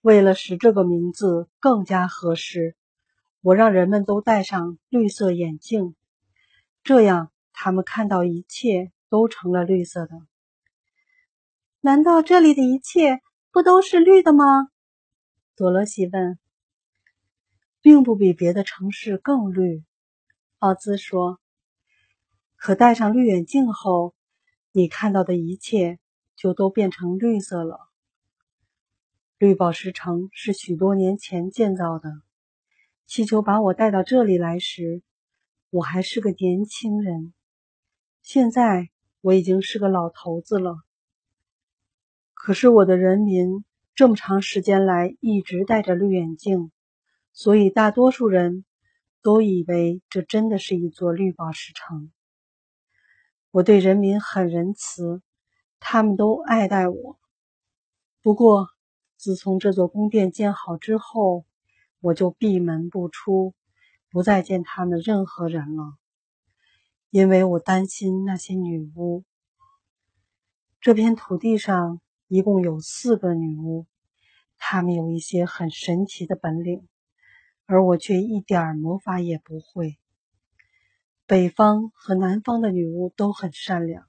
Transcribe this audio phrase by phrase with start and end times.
[0.00, 2.76] 为了使这个名字更加合适，
[3.42, 5.94] 我让人们都戴上绿色眼镜，
[6.82, 10.12] 这样他们看到一切都成了绿色的。
[11.80, 14.68] 难道这里的一切不都是绿的吗？
[15.56, 16.38] 多罗西问。
[17.82, 19.82] 并不比别的城市更绿，
[20.58, 21.40] 奥兹说。
[22.56, 24.14] 可戴上绿眼镜后，
[24.70, 25.98] 你看到的一切
[26.36, 27.89] 就都变成绿色了。
[29.40, 32.12] 绿宝石城是许多年前建造的。
[33.06, 35.00] 气球把我带到这里来时，
[35.70, 37.32] 我还是个年轻人。
[38.20, 38.90] 现在
[39.22, 40.76] 我已经是个老头子了。
[42.34, 46.70] 可是我的人民这么长时间来一直戴着绿眼镜，
[47.32, 48.66] 所以大多数人
[49.22, 52.12] 都以为这真的是一座绿宝石城。
[53.52, 55.22] 我对人民很仁慈，
[55.78, 57.18] 他们都爱戴我。
[58.20, 58.68] 不过，
[59.20, 61.44] 自从这座宫殿建好之后，
[62.00, 63.52] 我就闭门不出，
[64.08, 65.98] 不再见他们任何人了，
[67.10, 69.22] 因为我担心那些女巫。
[70.80, 73.84] 这片土地上一共有四个女巫，
[74.56, 76.88] 她们有一些很神奇的本领，
[77.66, 79.98] 而我却一点魔法也不会。
[81.26, 84.06] 北方和南方的女巫都很善良，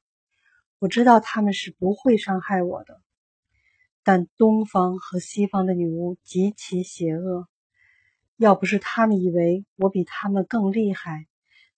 [0.79, 3.01] 我知道她们是不会伤害我的。
[4.03, 7.47] 但东方和西方的女巫极其邪恶，
[8.37, 11.27] 要不是他们以为我比他们更厉害，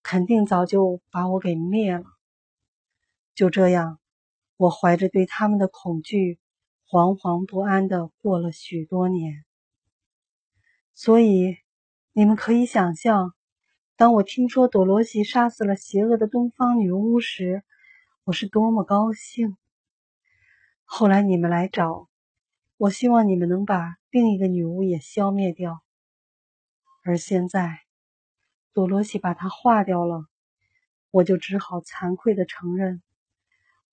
[0.01, 2.05] 肯定早就把我给灭了。
[3.35, 3.99] 就这样，
[4.57, 6.39] 我怀着对他们的恐惧，
[6.87, 9.43] 惶惶不安的过了许多年。
[10.93, 11.57] 所以，
[12.13, 13.33] 你们可以想象。
[13.95, 17.63] 当我听说朵罗西杀死了邪恶的东方女巫时，
[18.23, 19.55] 我是多么高兴！
[20.83, 22.09] 后来你们来找
[22.77, 25.81] 我，希望你们能把另一个女巫也消灭掉。
[27.03, 27.81] 而现在，
[28.73, 30.25] 朵罗西把她化掉了，
[31.11, 33.01] 我就只好惭愧的承认，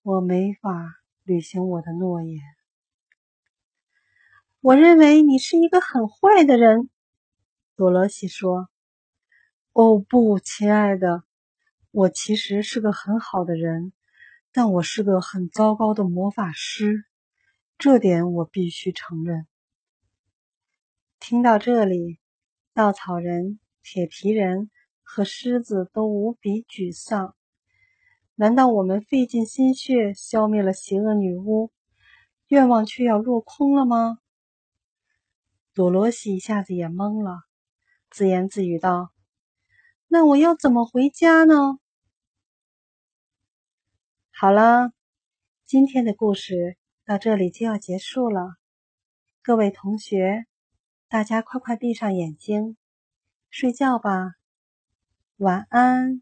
[0.01, 2.41] 我没法履行我的诺言。
[4.61, 6.89] 我认为你是一个很坏的人，
[7.75, 8.67] 朵罗西说。
[9.73, 11.23] 哦不，亲爱的，
[11.91, 13.93] 我其实是个很好的人，
[14.51, 17.05] 但我是个很糟糕的魔法师，
[17.81, 19.47] 这点我必须承认。
[21.19, 22.19] 听到这里，
[22.75, 24.69] 稻草人、铁皮人
[25.01, 27.35] 和狮子都无比沮丧。
[28.35, 31.71] 难道我们费尽心血消灭了邪恶女巫，
[32.49, 34.19] 愿望却要落空了吗？
[35.73, 37.45] 多罗西一下子也懵了，
[38.11, 39.09] 自言自语道。
[40.07, 41.79] 那我要怎么回家呢？
[44.31, 44.93] 好了，
[45.65, 46.77] 今天的故事
[47.11, 48.55] 到这里就要结束了。
[49.43, 50.45] 各位同学，
[51.09, 52.77] 大家快快闭上眼睛，
[53.49, 54.35] 睡觉吧，
[55.35, 56.21] 晚安。